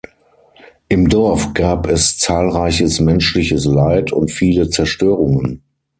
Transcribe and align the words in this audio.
Im 0.89 1.09
Dorf 1.09 1.53
gab 1.53 1.85
es 1.85 2.17
zahlreiches 2.17 2.99
menschliches 3.01 3.65
Leid 3.65 4.11
und 4.11 4.31
viele 4.31 4.67
Zerstörungen. 4.67 5.61